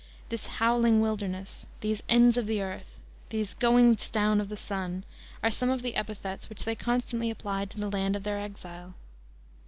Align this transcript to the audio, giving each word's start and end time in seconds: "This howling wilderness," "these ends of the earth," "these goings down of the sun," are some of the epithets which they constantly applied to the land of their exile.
"This 0.29 0.47
howling 0.47 0.99
wilderness," 0.99 1.67
"these 1.81 2.01
ends 2.09 2.35
of 2.35 2.47
the 2.47 2.59
earth," 2.59 2.97
"these 3.29 3.53
goings 3.53 4.09
down 4.09 4.41
of 4.41 4.49
the 4.49 4.57
sun," 4.57 5.03
are 5.43 5.51
some 5.51 5.69
of 5.69 5.83
the 5.83 5.95
epithets 5.95 6.49
which 6.49 6.65
they 6.65 6.73
constantly 6.73 7.29
applied 7.29 7.69
to 7.69 7.79
the 7.79 7.87
land 7.87 8.15
of 8.15 8.23
their 8.23 8.39
exile. 8.39 8.95